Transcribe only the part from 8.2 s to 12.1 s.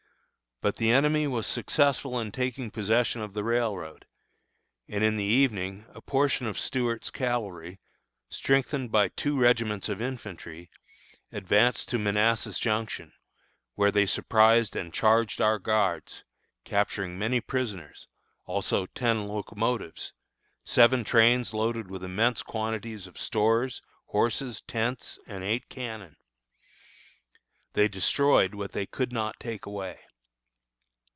strengthened by two regiments of infantry, advanced to